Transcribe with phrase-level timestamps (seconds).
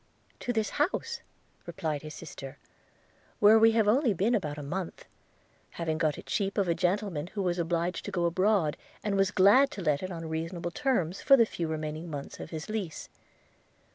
[0.39, 1.21] 'To this house,'
[1.67, 2.57] replied his sister,
[3.39, 5.05] 'where we have only been about a month;
[5.77, 9.29] having got it cheap of a gentleman who was obliged to go abroad, and was
[9.29, 13.09] glad to let it on reasonable terms, for the few remaining months of his lease.